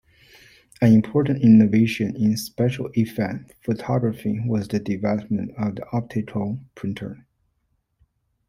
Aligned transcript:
An 0.81 0.91
important 0.93 1.43
innovation 1.43 2.15
in 2.15 2.35
special-effects 2.35 3.53
photography 3.63 4.39
was 4.43 4.67
the 4.67 4.79
development 4.79 5.51
of 5.59 5.75
the 5.75 5.85
optical 5.93 6.57
printer. 6.73 7.27